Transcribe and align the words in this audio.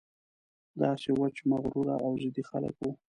داسې 0.81 1.09
وچ 1.19 1.35
مغروره 1.51 1.95
او 2.05 2.11
ضدي 2.21 2.43
خلک 2.49 2.75
وو. 2.79 2.91